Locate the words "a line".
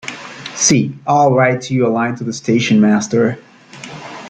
1.85-2.15